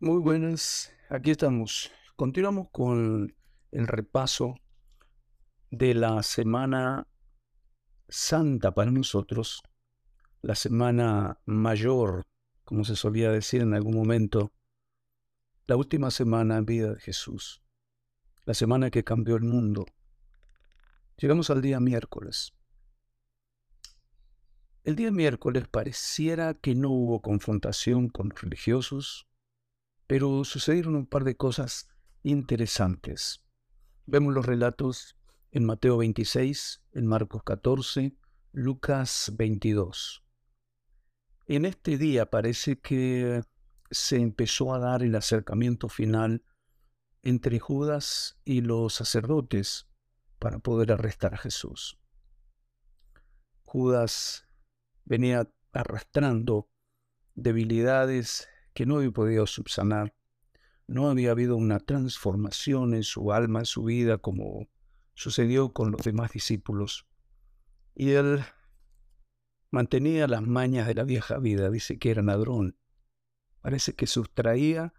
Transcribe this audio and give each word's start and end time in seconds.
Muy 0.00 0.20
buenas, 0.20 0.92
aquí 1.08 1.32
estamos. 1.32 1.90
Continuamos 2.14 2.68
con 2.70 3.34
el 3.72 3.86
repaso 3.88 4.54
de 5.72 5.92
la 5.92 6.22
Semana 6.22 7.08
Santa 8.08 8.72
para 8.72 8.92
nosotros, 8.92 9.60
la 10.40 10.54
Semana 10.54 11.40
Mayor, 11.46 12.22
como 12.62 12.84
se 12.84 12.94
solía 12.94 13.32
decir 13.32 13.60
en 13.60 13.74
algún 13.74 13.96
momento, 13.96 14.52
la 15.66 15.74
última 15.74 16.12
semana 16.12 16.58
en 16.58 16.64
vida 16.64 16.92
de 16.92 17.00
Jesús, 17.00 17.60
la 18.44 18.54
semana 18.54 18.90
que 18.90 19.02
cambió 19.02 19.34
el 19.34 19.42
mundo. 19.42 19.84
Llegamos 21.16 21.50
al 21.50 21.60
día 21.60 21.80
miércoles. 21.80 22.52
El 24.84 24.94
día 24.94 25.10
miércoles 25.10 25.66
pareciera 25.66 26.54
que 26.54 26.76
no 26.76 26.88
hubo 26.88 27.20
confrontación 27.20 28.08
con 28.08 28.28
los 28.28 28.40
religiosos, 28.40 29.28
pero 30.08 30.42
sucedieron 30.42 30.96
un 30.96 31.06
par 31.06 31.22
de 31.22 31.36
cosas 31.36 31.86
interesantes. 32.22 33.44
Vemos 34.06 34.34
los 34.34 34.46
relatos 34.46 35.16
en 35.50 35.66
Mateo 35.66 35.98
26, 35.98 36.82
en 36.92 37.06
Marcos 37.06 37.42
14, 37.44 38.16
Lucas 38.52 39.32
22. 39.36 40.24
En 41.46 41.66
este 41.66 41.98
día 41.98 42.30
parece 42.30 42.80
que 42.80 43.42
se 43.90 44.16
empezó 44.16 44.74
a 44.74 44.78
dar 44.78 45.02
el 45.02 45.14
acercamiento 45.14 45.90
final 45.90 46.42
entre 47.22 47.58
Judas 47.58 48.40
y 48.46 48.62
los 48.62 48.94
sacerdotes 48.94 49.90
para 50.38 50.58
poder 50.58 50.90
arrestar 50.90 51.34
a 51.34 51.38
Jesús. 51.38 52.00
Judas 53.64 54.46
venía 55.04 55.50
arrastrando 55.72 56.70
debilidades 57.34 58.48
que 58.78 58.86
no 58.86 58.98
había 58.98 59.10
podido 59.10 59.44
subsanar. 59.48 60.14
No 60.86 61.10
había 61.10 61.32
habido 61.32 61.56
una 61.56 61.80
transformación 61.80 62.94
en 62.94 63.02
su 63.02 63.32
alma, 63.32 63.58
en 63.58 63.66
su 63.66 63.82
vida, 63.82 64.18
como 64.18 64.68
sucedió 65.14 65.72
con 65.72 65.90
los 65.90 66.02
demás 66.02 66.30
discípulos. 66.30 67.04
Y 67.96 68.10
él 68.10 68.44
mantenía 69.72 70.28
las 70.28 70.42
mañas 70.42 70.86
de 70.86 70.94
la 70.94 71.02
vieja 71.02 71.38
vida, 71.38 71.70
dice 71.70 71.98
que 71.98 72.12
era 72.12 72.22
ladrón. 72.22 72.78
Parece 73.62 73.94
que 73.94 74.06
sustraía 74.06 74.94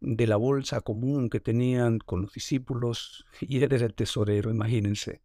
de 0.00 0.26
la 0.26 0.34
bolsa 0.34 0.80
común 0.80 1.30
que 1.30 1.38
tenían 1.38 2.00
con 2.00 2.22
los 2.22 2.32
discípulos 2.32 3.24
y 3.40 3.58
él 3.58 3.72
era 3.72 3.86
el 3.86 3.94
tesorero, 3.94 4.50
imagínense. 4.50 5.22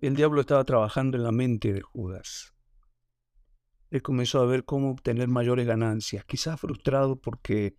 El 0.00 0.16
diablo 0.16 0.40
estaba 0.40 0.64
trabajando 0.64 1.18
en 1.18 1.24
la 1.24 1.32
mente 1.32 1.70
de 1.74 1.82
Judas 1.82 2.54
él 3.90 4.02
comenzó 4.02 4.40
a 4.40 4.46
ver 4.46 4.64
cómo 4.64 4.90
obtener 4.90 5.28
mayores 5.28 5.66
ganancias, 5.66 6.24
quizás 6.24 6.60
frustrado 6.60 7.16
porque 7.16 7.76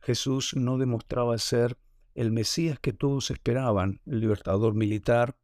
Jesús 0.00 0.54
no 0.56 0.78
demostraba 0.78 1.36
ser 1.38 1.78
el 2.14 2.32
Mesías 2.32 2.78
que 2.78 2.92
todos 2.92 3.30
esperaban, 3.30 4.00
el 4.06 4.20
libertador 4.20 4.74
militar, 4.74 5.36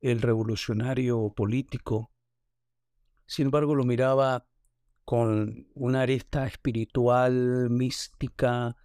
el 0.00 0.20
revolucionario 0.20 1.32
político. 1.34 2.10
Sin 3.26 3.46
embargo, 3.46 3.74
lo 3.74 3.84
miraba 3.84 4.46
con 5.04 5.68
una 5.74 6.02
aresta 6.02 6.46
espiritual, 6.46 7.68
mística, 7.70 8.76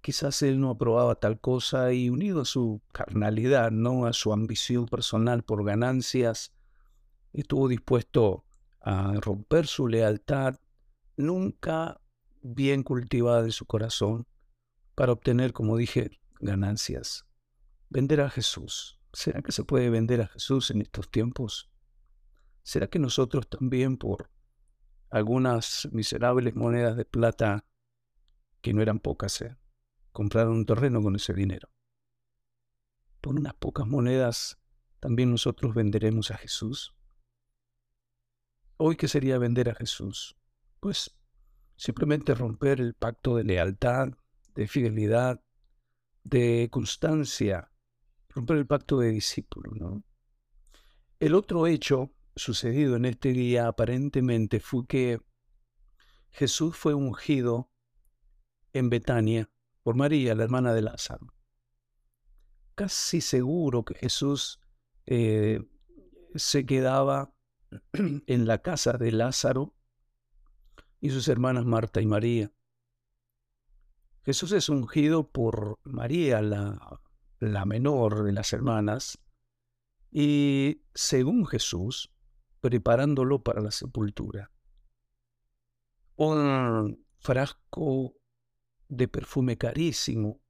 quizás 0.00 0.42
él 0.42 0.60
no 0.60 0.70
aprobaba 0.70 1.14
tal 1.14 1.40
cosa 1.40 1.92
y 1.92 2.10
unido 2.10 2.42
a 2.42 2.44
su 2.44 2.82
carnalidad, 2.92 3.70
no 3.70 4.06
a 4.06 4.12
su 4.12 4.32
ambición 4.32 4.86
personal 4.86 5.42
por 5.44 5.64
ganancias, 5.64 6.52
estuvo 7.32 7.68
dispuesto 7.68 8.44
a 8.82 9.14
romper 9.20 9.66
su 9.66 9.86
lealtad 9.88 10.56
nunca 11.16 12.00
bien 12.42 12.82
cultivada 12.82 13.42
de 13.42 13.52
su 13.52 13.64
corazón 13.66 14.26
para 14.94 15.12
obtener, 15.12 15.52
como 15.52 15.76
dije, 15.76 16.20
ganancias. 16.40 17.26
Vender 17.88 18.20
a 18.20 18.30
Jesús. 18.30 18.98
¿Será 19.12 19.42
que 19.42 19.52
se 19.52 19.64
puede 19.64 19.90
vender 19.90 20.20
a 20.22 20.26
Jesús 20.26 20.70
en 20.70 20.80
estos 20.82 21.10
tiempos? 21.10 21.70
¿Será 22.62 22.88
que 22.88 22.98
nosotros 22.98 23.48
también 23.48 23.96
por 23.96 24.30
algunas 25.10 25.88
miserables 25.92 26.54
monedas 26.54 26.96
de 26.96 27.04
plata, 27.04 27.66
que 28.60 28.72
no 28.72 28.80
eran 28.80 28.98
pocas, 28.98 29.40
eh, 29.42 29.56
compraron 30.12 30.54
un 30.54 30.66
terreno 30.66 31.02
con 31.02 31.16
ese 31.16 31.34
dinero? 31.34 31.68
Por 33.20 33.36
unas 33.36 33.54
pocas 33.54 33.86
monedas 33.86 34.58
también 35.00 35.30
nosotros 35.30 35.74
venderemos 35.74 36.30
a 36.30 36.36
Jesús. 36.36 36.94
Hoy, 38.84 38.96
¿qué 38.96 39.06
sería 39.06 39.38
vender 39.38 39.70
a 39.70 39.76
Jesús? 39.76 40.36
Pues 40.80 41.16
simplemente 41.76 42.34
romper 42.34 42.80
el 42.80 42.94
pacto 42.94 43.36
de 43.36 43.44
lealtad, 43.44 44.08
de 44.56 44.66
fidelidad, 44.66 45.40
de 46.24 46.68
constancia, 46.68 47.70
romper 48.28 48.56
el 48.56 48.66
pacto 48.66 48.98
de 48.98 49.10
discípulo, 49.10 49.70
¿no? 49.76 50.02
El 51.20 51.36
otro 51.36 51.68
hecho 51.68 52.12
sucedido 52.34 52.96
en 52.96 53.04
este 53.04 53.32
día 53.32 53.68
aparentemente 53.68 54.58
fue 54.58 54.84
que 54.88 55.20
Jesús 56.32 56.76
fue 56.76 56.92
ungido 56.92 57.70
en 58.72 58.90
Betania 58.90 59.48
por 59.84 59.94
María, 59.94 60.34
la 60.34 60.42
hermana 60.42 60.74
de 60.74 60.82
Lázaro. 60.82 61.32
Casi 62.74 63.20
seguro 63.20 63.84
que 63.84 63.94
Jesús 63.94 64.58
eh, 65.06 65.60
se 66.34 66.66
quedaba 66.66 67.32
en 67.92 68.46
la 68.46 68.58
casa 68.58 68.92
de 68.94 69.12
Lázaro 69.12 69.74
y 71.00 71.10
sus 71.10 71.28
hermanas 71.28 71.64
Marta 71.64 72.00
y 72.00 72.06
María. 72.06 72.52
Jesús 74.24 74.52
es 74.52 74.68
ungido 74.68 75.28
por 75.30 75.80
María, 75.82 76.40
la, 76.40 77.64
menor 77.66 78.22
de 78.22 78.32
las 78.32 78.52
hermanas, 78.52 79.18
y 80.12 80.82
según 80.94 81.44
Jesús, 81.46 82.12
preparándolo 82.60 83.42
para 83.42 83.60
la 83.60 83.72
sepultura. 83.72 84.52
Un 86.14 87.04
frasco 87.18 88.14
de 88.88 89.08
perfume 89.08 89.58
carísimo 89.58 90.40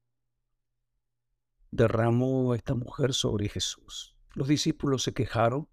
derramó 1.71 2.55
esta 2.55 2.75
mujer 2.75 3.15
sobre 3.15 3.49
Jesús. 3.49 4.15
Los 4.35 4.49
discípulos 4.49 5.03
se 5.03 5.15
quejaron 5.15 5.72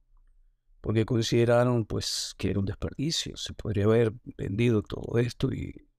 porque 0.82 1.06
consideraron 1.06 1.86
pues 1.86 2.34
que 2.38 2.50
era 2.50 2.60
un 2.60 2.66
desperdicio, 2.66 3.36
se 3.36 3.54
podría 3.54 3.86
haber 3.86 4.14
vendido 4.38 4.82
todo 4.82 5.20
esto 5.20 5.52
y 5.52 5.90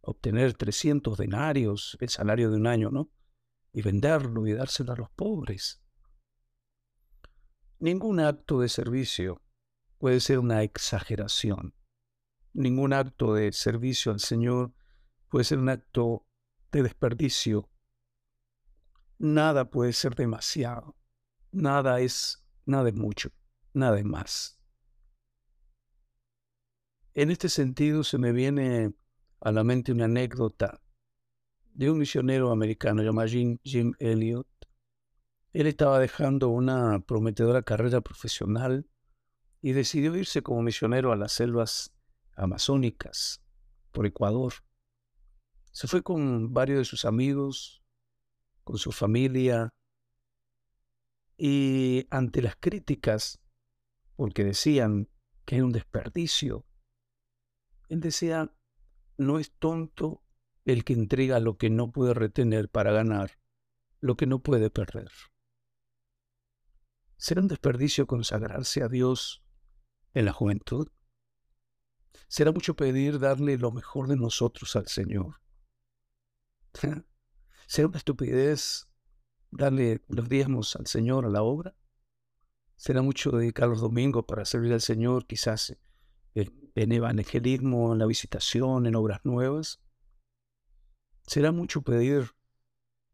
obtener 0.00 0.54
300 0.54 1.16
denarios, 1.18 1.96
el 2.00 2.08
salario 2.08 2.50
de 2.50 2.56
un 2.56 2.66
año, 2.66 2.90
¿no? 2.90 3.10
Y 3.72 3.82
venderlo 3.82 4.46
y 4.46 4.52
dárselo 4.52 4.92
a 4.92 4.96
los 4.96 5.10
pobres. 5.10 5.82
Ningún 7.78 8.20
acto 8.20 8.60
de 8.60 8.68
servicio 8.68 9.42
puede 9.98 10.20
ser 10.20 10.38
una 10.38 10.62
exageración. 10.62 11.74
Ningún 12.52 12.94
acto 12.94 13.34
de 13.34 13.52
servicio 13.52 14.12
al 14.12 14.20
Señor 14.20 14.72
puede 15.28 15.44
ser 15.44 15.58
un 15.58 15.68
acto 15.68 16.26
de 16.72 16.82
desperdicio. 16.82 17.68
Nada 19.18 19.70
puede 19.70 19.92
ser 19.92 20.14
demasiado. 20.14 20.96
Nada 21.52 22.00
es, 22.00 22.46
nada 22.64 22.88
es 22.88 22.94
mucho 22.94 23.30
nada 23.76 24.02
más. 24.02 24.58
En 27.14 27.30
este 27.30 27.48
sentido 27.48 28.04
se 28.04 28.18
me 28.18 28.32
viene 28.32 28.94
a 29.40 29.52
la 29.52 29.64
mente 29.64 29.92
una 29.92 30.06
anécdota 30.06 30.80
de 31.72 31.90
un 31.90 31.98
misionero 31.98 32.50
americano 32.50 33.02
llamado 33.02 33.28
Jim, 33.28 33.58
Jim 33.62 33.92
Elliot. 33.98 34.48
Él 35.52 35.66
estaba 35.66 35.98
dejando 35.98 36.48
una 36.48 37.00
prometedora 37.00 37.62
carrera 37.62 38.00
profesional 38.00 38.88
y 39.60 39.72
decidió 39.72 40.14
irse 40.16 40.42
como 40.42 40.62
misionero 40.62 41.12
a 41.12 41.16
las 41.16 41.32
selvas 41.32 41.94
amazónicas 42.34 43.42
por 43.92 44.06
Ecuador. 44.06 44.54
Se 45.70 45.86
fue 45.86 46.02
con 46.02 46.52
varios 46.52 46.78
de 46.78 46.84
sus 46.84 47.04
amigos, 47.04 47.82
con 48.64 48.78
su 48.78 48.92
familia, 48.92 49.74
y 51.38 52.06
ante 52.10 52.40
las 52.40 52.56
críticas 52.56 53.40
porque 54.16 54.44
decían 54.44 55.08
que 55.44 55.56
era 55.56 55.64
un 55.64 55.72
desperdicio. 55.72 56.66
Él 57.88 58.00
decía, 58.00 58.52
no 59.16 59.38
es 59.38 59.52
tonto 59.52 60.22
el 60.64 60.84
que 60.84 60.94
entrega 60.94 61.38
lo 61.38 61.56
que 61.56 61.70
no 61.70 61.92
puede 61.92 62.14
retener 62.14 62.68
para 62.68 62.92
ganar 62.92 63.38
lo 64.00 64.16
que 64.16 64.26
no 64.26 64.40
puede 64.40 64.70
perder. 64.70 65.10
¿Será 67.16 67.40
un 67.40 67.48
desperdicio 67.48 68.06
consagrarse 68.06 68.82
a 68.82 68.88
Dios 68.88 69.42
en 70.12 70.26
la 70.26 70.32
juventud? 70.32 70.88
¿Será 72.28 72.52
mucho 72.52 72.76
pedir 72.76 73.18
darle 73.18 73.56
lo 73.58 73.72
mejor 73.72 74.08
de 74.08 74.16
nosotros 74.16 74.76
al 74.76 74.86
Señor? 74.88 75.40
¿Será 77.66 77.88
una 77.88 77.98
estupidez 77.98 78.88
darle 79.50 80.04
los 80.08 80.28
diezmos 80.28 80.76
al 80.76 80.86
Señor 80.86 81.24
a 81.24 81.30
la 81.30 81.42
obra? 81.42 81.74
Será 82.76 83.02
mucho 83.02 83.30
dedicar 83.30 83.68
los 83.68 83.80
domingos 83.80 84.24
para 84.26 84.44
servir 84.44 84.72
al 84.72 84.80
Señor, 84.80 85.26
quizás 85.26 85.76
eh, 86.34 86.50
en 86.74 86.92
evangelismo, 86.92 87.92
en 87.92 87.98
la 87.98 88.06
visitación, 88.06 88.86
en 88.86 88.94
obras 88.94 89.20
nuevas. 89.24 89.80
¿Será 91.26 91.52
mucho 91.52 91.82
pedir 91.82 92.32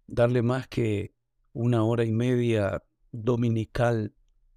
darle 0.06 0.42
más 0.42 0.66
que 0.68 1.14
una 1.52 1.84
hora 1.84 2.04
y 2.04 2.12
media 2.12 2.84
dominical 3.12 4.14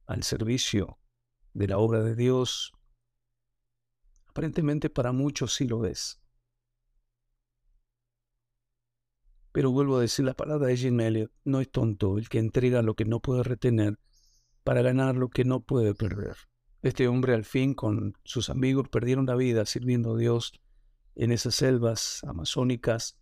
al 0.08 0.24
servicio 0.24 1.00
de 1.54 1.68
la 1.68 1.78
obra 1.78 2.02
de 2.02 2.16
Dios? 2.16 2.74
Aparentemente 4.28 4.90
para 4.90 5.14
muchos 5.14 5.54
sí 5.54 5.66
lo 5.66 5.86
es. 5.86 6.20
Pero 9.52 9.72
vuelvo 9.72 9.98
a 9.98 10.02
decir 10.02 10.26
la 10.26 10.34
palabra 10.34 10.68
de 10.68 10.76
Jim 10.76 11.00
Elliot, 11.00 11.32
no 11.46 11.62
es 11.62 11.72
tonto 11.72 12.18
el 12.18 12.28
que 12.28 12.40
entrega 12.40 12.82
lo 12.82 12.96
que 12.96 13.06
no 13.06 13.22
puede 13.22 13.44
retener 13.44 13.98
para 14.66 14.82
ganar 14.82 15.16
lo 15.16 15.30
que 15.30 15.46
no 15.46 15.62
puede 15.62 15.94
perder. 15.94 16.36
Este 16.82 17.08
hombre 17.08 17.36
al 17.36 17.46
fin 17.46 17.76
con 17.76 18.18
sus 18.24 18.50
amigos 18.50 18.90
perdieron 18.90 19.28
la 19.28 19.36
vida 19.36 19.64
sirviendo 19.66 20.16
a 20.16 20.18
Dios 20.18 20.54
en 21.14 21.32
esas 21.32 21.54
selvas 21.54 22.24
amazónicas 22.24 23.16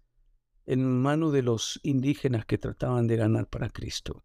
en 0.65 1.01
manos 1.01 1.33
de 1.33 1.43
los 1.43 1.81
indígenas 1.83 2.45
que 2.45 2.57
trataban 2.57 3.07
de 3.07 3.17
ganar 3.17 3.47
para 3.47 3.69
Cristo. 3.69 4.23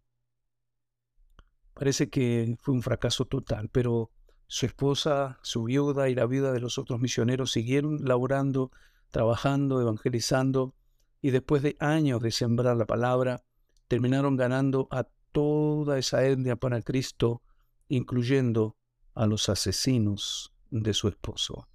Parece 1.75 2.09
que 2.09 2.57
fue 2.61 2.75
un 2.75 2.83
fracaso 2.83 3.25
total, 3.25 3.69
pero 3.69 4.13
su 4.47 4.67
esposa, 4.67 5.41
su 5.43 5.65
viuda 5.65 6.09
y 6.09 6.15
la 6.15 6.27
viuda 6.27 6.53
de 6.53 6.61
los 6.61 6.79
otros 6.79 7.01
misioneros 7.01 7.51
siguieron 7.51 8.05
laborando, 8.05 8.71
trabajando, 9.11 9.81
evangelizando, 9.81 10.77
y 11.21 11.33
después 11.33 11.63
de 11.63 11.77
años 11.81 12.23
de 12.23 12.31
sembrar 12.31 12.77
la 12.77 12.87
palabra, 12.87 13.43
terminaron 13.89 14.37
ganando 14.37 14.87
a 14.93 15.09
toda 15.33 15.99
esa 15.99 16.25
etnia 16.27 16.57
para 16.57 16.83
Cristo, 16.83 17.43
incluyendo 17.89 18.77
a 19.15 19.27
los 19.27 19.49
asesinos 19.49 20.53
de 20.71 20.95
su 20.95 21.09
esposo. 21.09 21.69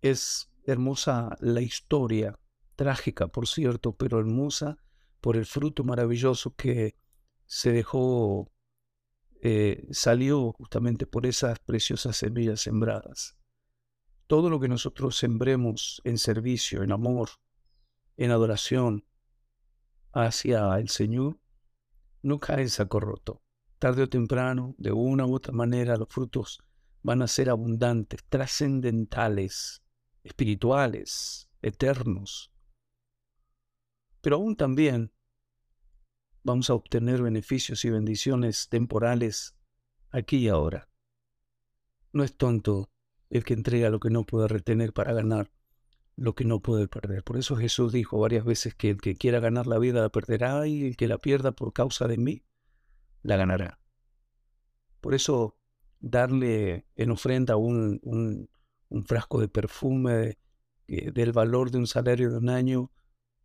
Es 0.00 0.50
hermosa 0.64 1.36
la 1.40 1.60
historia, 1.60 2.38
trágica 2.76 3.28
por 3.28 3.46
cierto, 3.46 3.92
pero 3.92 4.18
hermosa 4.18 4.78
por 5.20 5.36
el 5.36 5.44
fruto 5.44 5.84
maravilloso 5.84 6.54
que 6.54 6.96
se 7.44 7.72
dejó, 7.72 8.50
eh, 9.42 9.86
salió 9.90 10.52
justamente 10.52 11.06
por 11.06 11.26
esas 11.26 11.58
preciosas 11.58 12.16
semillas 12.16 12.60
sembradas. 12.60 13.36
Todo 14.26 14.48
lo 14.48 14.60
que 14.60 14.68
nosotros 14.68 15.18
sembremos 15.18 16.00
en 16.04 16.16
servicio, 16.16 16.82
en 16.82 16.92
amor, 16.92 17.30
en 18.16 18.30
adoración 18.30 19.04
hacia 20.12 20.78
el 20.78 20.88
Señor, 20.88 21.38
no 22.22 22.38
cae 22.38 22.62
en 22.62 22.70
saco 22.70 23.00
roto. 23.00 23.42
Tarde 23.78 24.02
o 24.02 24.08
temprano, 24.08 24.74
de 24.78 24.92
una 24.92 25.26
u 25.26 25.34
otra 25.34 25.52
manera, 25.52 25.96
los 25.96 26.08
frutos 26.08 26.60
van 27.02 27.22
a 27.22 27.28
ser 27.28 27.48
abundantes, 27.48 28.22
trascendentales, 28.28 29.82
espirituales, 30.22 31.48
eternos. 31.62 32.52
Pero 34.20 34.36
aún 34.36 34.56
también 34.56 35.12
vamos 36.42 36.68
a 36.68 36.74
obtener 36.74 37.22
beneficios 37.22 37.84
y 37.84 37.90
bendiciones 37.90 38.68
temporales 38.68 39.56
aquí 40.10 40.38
y 40.38 40.48
ahora. 40.48 40.88
No 42.12 42.24
es 42.24 42.36
tonto 42.36 42.90
el 43.30 43.44
que 43.44 43.54
entrega 43.54 43.90
lo 43.90 44.00
que 44.00 44.10
no 44.10 44.24
puede 44.24 44.48
retener 44.48 44.92
para 44.92 45.12
ganar 45.12 45.50
lo 46.20 46.34
que 46.34 46.44
no 46.44 46.60
puede 46.60 46.86
perder. 46.86 47.24
Por 47.24 47.38
eso 47.38 47.56
Jesús 47.56 47.94
dijo 47.94 48.20
varias 48.20 48.44
veces 48.44 48.74
que 48.74 48.90
el 48.90 49.00
que 49.00 49.16
quiera 49.16 49.40
ganar 49.40 49.66
la 49.66 49.78
vida 49.78 50.02
la 50.02 50.10
perderá 50.10 50.66
y 50.66 50.84
el 50.84 50.96
que 50.98 51.08
la 51.08 51.16
pierda 51.16 51.52
por 51.52 51.72
causa 51.72 52.06
de 52.08 52.18
mí, 52.18 52.44
la 53.22 53.38
ganará. 53.38 53.80
Por 55.00 55.14
eso 55.14 55.56
darle 55.98 56.86
en 56.94 57.10
ofrenda 57.10 57.56
un, 57.56 58.00
un 58.02 59.04
frasco 59.04 59.40
de 59.40 59.48
perfume 59.48 60.36
del 60.86 61.32
valor 61.32 61.70
de 61.70 61.78
un 61.78 61.86
salario 61.86 62.30
de 62.30 62.36
un 62.36 62.50
año 62.50 62.92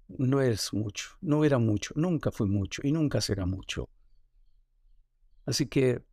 no 0.09 0.41
es 0.41 0.73
mucho, 0.73 1.11
no 1.21 1.45
era 1.45 1.59
mucho, 1.59 1.93
nunca 1.95 2.29
fue 2.29 2.45
mucho 2.45 2.81
y 2.83 2.91
nunca 2.91 3.21
será 3.21 3.45
mucho. 3.45 3.87
Así 5.45 5.67
que 5.67 6.03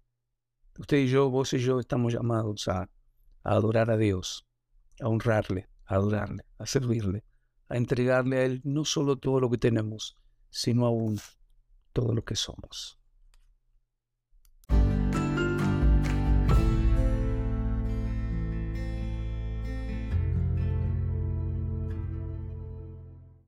usted 0.79 0.99
y 0.99 1.09
yo, 1.09 1.29
vos 1.29 1.53
y 1.55 1.59
yo 1.59 1.81
estamos 1.81 2.12
llamados 2.12 2.69
a 2.69 2.88
adorar 3.43 3.91
a 3.91 3.97
Dios, 3.97 4.47
a 5.00 5.09
honrarle, 5.09 5.71
a 5.92 5.96
adorarle, 5.96 6.44
a 6.58 6.66
servirle, 6.66 7.22
a 7.68 7.76
entregarle 7.76 8.38
a 8.38 8.44
Él 8.44 8.62
no 8.64 8.84
solo 8.84 9.16
todo 9.16 9.40
lo 9.40 9.50
que 9.50 9.58
tenemos, 9.58 10.16
sino 10.48 10.86
aún 10.86 11.20
todo 11.92 12.14
lo 12.14 12.24
que 12.24 12.34
somos. 12.34 12.98